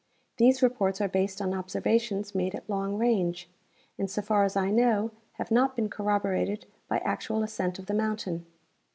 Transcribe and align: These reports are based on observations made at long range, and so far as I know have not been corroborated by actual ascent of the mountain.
These 0.37 0.63
reports 0.63 0.99
are 0.99 1.07
based 1.07 1.43
on 1.43 1.53
observations 1.53 2.33
made 2.33 2.55
at 2.55 2.67
long 2.67 2.97
range, 2.97 3.47
and 3.99 4.09
so 4.09 4.23
far 4.23 4.43
as 4.43 4.55
I 4.55 4.71
know 4.71 5.11
have 5.33 5.51
not 5.51 5.75
been 5.75 5.89
corroborated 5.89 6.65
by 6.87 6.97
actual 7.05 7.43
ascent 7.43 7.77
of 7.77 7.85
the 7.85 7.93
mountain. 7.93 8.47